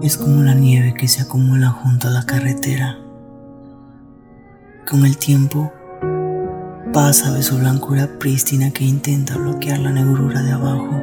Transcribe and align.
Es 0.00 0.16
como 0.16 0.42
la 0.42 0.54
nieve 0.54 0.94
que 0.94 1.08
se 1.08 1.22
acumula 1.22 1.70
junto 1.70 2.06
a 2.06 2.12
la 2.12 2.24
carretera. 2.24 2.98
Con 4.88 5.04
el 5.04 5.18
tiempo 5.18 5.72
pasa 6.92 7.32
de 7.32 7.42
su 7.42 7.58
blancura 7.58 8.08
prístina 8.18 8.70
que 8.70 8.84
intenta 8.84 9.36
bloquear 9.36 9.80
la 9.80 9.90
negrura 9.90 10.42
de 10.42 10.52
abajo 10.52 11.02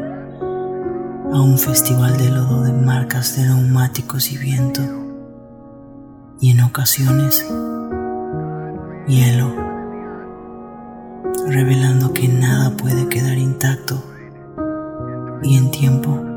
a 1.34 1.42
un 1.42 1.58
festival 1.58 2.18
de 2.18 2.30
lodo 2.30 2.64
de 2.64 2.72
marcas 2.72 3.36
de 3.36 3.44
neumáticos 3.44 4.32
y 4.32 4.38
viento 4.38 4.82
y 6.40 6.52
en 6.52 6.62
ocasiones 6.62 7.46
hielo, 9.08 9.54
revelando 11.48 12.14
que 12.14 12.30
nada 12.30 12.78
puede 12.78 13.10
quedar 13.10 13.38
intacto 13.38 14.02
y 15.44 15.58
en 15.58 15.70
tiempo 15.72 16.35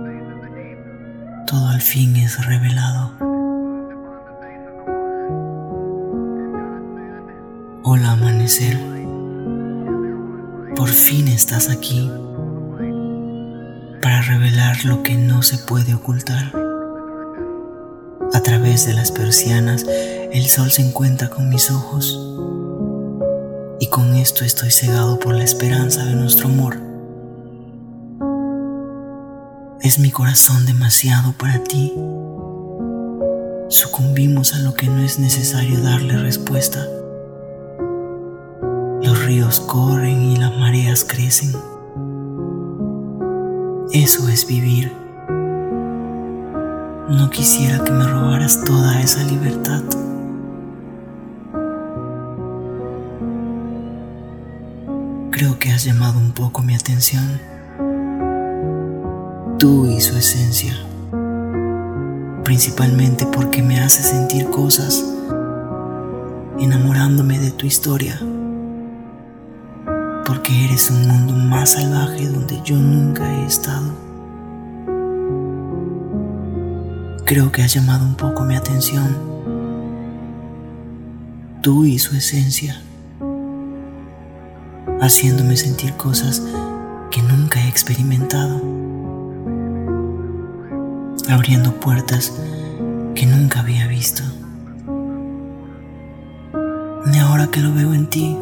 todo 1.49 1.69
al 1.69 1.81
fin 1.81 2.15
es 2.17 2.45
revelado. 2.45 3.11
Hola 7.85 8.13
amanecer, 8.13 8.79
por 10.77 10.91
fin 10.91 11.27
estás 11.29 11.71
aquí 11.71 12.11
para 14.03 14.21
revelar 14.21 14.85
lo 14.85 15.03
que 15.03 15.15
no 15.15 15.43
se 15.43 15.57
puede 15.57 15.95
ocultar. 15.95 16.53
A 18.35 18.41
través 18.41 18.87
de 18.87 18.93
las 18.93 19.11
persianas 19.11 19.87
el 19.89 20.45
sol 20.45 20.71
se 20.71 20.83
encuentra 20.83 21.31
con 21.31 21.49
mis 21.49 21.71
ojos 21.71 22.21
y 23.81 23.87
con 23.87 24.15
esto 24.17 24.45
estoy 24.45 24.71
cegado 24.71 25.19
por 25.19 25.35
la 25.35 25.45
esperanza 25.45 26.05
de 26.05 26.15
nuestro 26.15 26.49
amor. 26.49 26.88
Es 29.89 29.99
mi 29.99 30.11
corazón 30.11 30.67
demasiado 30.67 31.33
para 31.33 31.65
ti. 31.65 31.95
Sucumbimos 33.71 34.53
a 34.53 34.59
lo 34.59 34.75
que 34.75 34.87
no 34.87 35.01
es 35.01 35.19
necesario 35.19 35.81
darle 35.81 36.19
respuesta. 36.19 36.87
Los 39.03 39.25
ríos 39.25 39.61
corren 39.61 40.21
y 40.25 40.37
las 40.37 40.55
mareas 40.59 41.07
crecen. 41.07 41.53
Eso 43.91 44.29
es 44.29 44.47
vivir. 44.47 44.93
No 47.09 47.31
quisiera 47.31 47.83
que 47.83 47.91
me 47.91 48.07
robaras 48.07 48.63
toda 48.67 49.01
esa 49.01 49.25
libertad. 49.25 49.83
Creo 55.31 55.59
que 55.59 55.73
has 55.73 55.83
llamado 55.85 56.19
un 56.19 56.33
poco 56.33 56.63
mi 56.63 56.75
atención. 56.75 57.58
Tú 59.59 59.87
y 59.87 60.01
su 60.01 60.17
esencia. 60.17 60.73
Principalmente 62.45 63.27
porque 63.27 63.63
me 63.63 63.81
hace 63.81 64.03
sentir 64.03 64.49
cosas 64.51 65.05
enamorándome 66.61 67.41
de 67.41 67.51
tu 67.51 67.67
historia. 67.67 68.21
Porque 70.25 70.65
eres 70.65 70.91
un 70.91 71.09
mundo 71.09 71.33
más 71.33 71.73
salvaje 71.73 72.29
donde 72.29 72.61
yo 72.65 72.77
nunca 72.77 73.29
he 73.35 73.47
estado. 73.47 73.93
Creo 77.25 77.51
que 77.51 77.63
has 77.63 77.75
llamado 77.75 78.05
un 78.05 78.15
poco 78.15 78.45
mi 78.45 78.55
atención. 78.55 79.17
Tú 81.63 81.85
y 81.85 81.99
su 81.99 82.17
esencia 82.17 82.81
haciéndome 85.01 85.57
sentir 85.57 85.95
cosas 85.95 86.43
que 87.11 87.23
nunca 87.23 87.61
he 87.61 87.69
experimentado, 87.69 88.61
abriendo 91.29 91.75
puertas 91.75 92.33
que 93.15 93.27
nunca 93.27 93.61
había 93.61 93.87
visto. 93.87 94.23
Y 97.13 97.19
ahora 97.19 97.49
que 97.49 97.61
lo 97.61 97.73
veo 97.73 97.95
en 97.95 98.07
ti, 98.07 98.37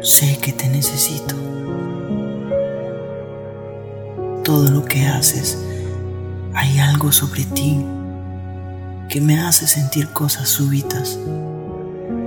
sé 0.00 0.38
que 0.38 0.52
te 0.52 0.68
necesito. 0.68 1.34
Todo 4.44 4.70
lo 4.70 4.84
que 4.84 5.06
haces, 5.06 5.58
hay 6.54 6.78
algo 6.78 7.12
sobre 7.12 7.44
ti 7.44 7.84
que 9.08 9.20
me 9.20 9.40
hace 9.40 9.66
sentir 9.66 10.08
cosas 10.08 10.48
súbitas, 10.48 11.18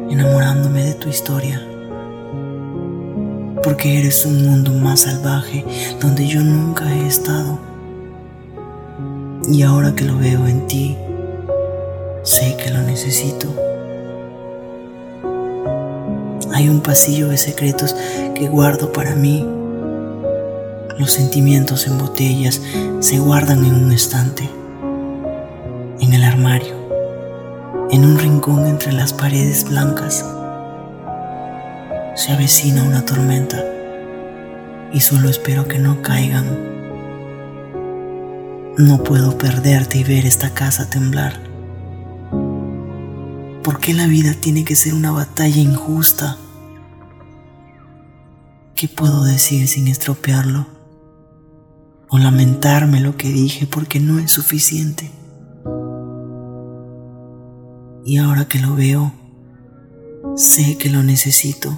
enamorándome 0.09 0.83
de 0.83 0.93
tu 0.93 1.09
historia 1.09 1.61
porque 3.63 3.99
eres 3.99 4.25
un 4.25 4.43
mundo 4.43 4.73
más 4.73 5.01
salvaje 5.01 5.63
donde 5.99 6.27
yo 6.27 6.41
nunca 6.41 6.91
he 6.91 7.05
estado. 7.05 7.70
Y 9.49 9.63
ahora 9.63 9.95
que 9.95 10.05
lo 10.05 10.17
veo 10.17 10.47
en 10.47 10.67
ti, 10.67 10.97
sé 12.23 12.57
que 12.57 12.69
lo 12.69 12.81
necesito. 12.81 13.47
Hay 16.53 16.69
un 16.69 16.81
pasillo 16.81 17.29
de 17.29 17.37
secretos 17.37 17.95
que 18.35 18.47
guardo 18.47 18.91
para 18.91 19.15
mí. 19.15 19.47
Los 20.97 21.11
sentimientos 21.11 21.87
en 21.87 21.97
botellas 21.97 22.61
se 22.99 23.19
guardan 23.19 23.65
en 23.65 23.73
un 23.73 23.91
estante, 23.91 24.49
en 25.99 26.13
el 26.13 26.23
armario, 26.23 26.75
en 27.89 28.05
un 28.05 28.19
rincón 28.19 28.67
entre 28.67 28.91
las 28.93 29.13
paredes 29.13 29.67
blancas 29.67 30.23
se 32.15 32.31
avecina 32.33 32.83
una 32.83 33.03
tormenta 33.03 33.63
y 34.93 34.99
solo 34.99 35.29
espero 35.29 35.67
que 35.67 35.79
no 35.79 36.01
caigan. 36.01 36.70
No 38.77 39.03
puedo 39.03 39.37
perderte 39.37 39.97
y 39.97 40.03
ver 40.05 40.25
esta 40.25 40.53
casa 40.53 40.89
temblar. 40.89 41.33
¿Por 43.63 43.79
qué 43.79 43.93
la 43.93 44.07
vida 44.07 44.33
tiene 44.33 44.63
que 44.63 44.77
ser 44.77 44.93
una 44.93 45.11
batalla 45.11 45.61
injusta? 45.61 46.37
¿Qué 48.73 48.87
puedo 48.87 49.25
decir 49.25 49.67
sin 49.67 49.89
estropearlo? 49.89 50.67
O 52.07 52.17
lamentarme 52.17 53.01
lo 53.01 53.17
que 53.17 53.27
dije 53.27 53.67
porque 53.67 53.99
no 53.99 54.19
es 54.19 54.31
suficiente. 54.31 55.11
Y 58.05 58.17
ahora 58.17 58.45
que 58.45 58.59
lo 58.59 58.73
veo, 58.73 59.11
sé 60.37 60.77
que 60.77 60.89
lo 60.89 61.03
necesito. 61.03 61.77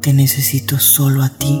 Te 0.00 0.12
necesito 0.12 0.78
solo 0.78 1.24
a 1.24 1.30
ti 1.30 1.60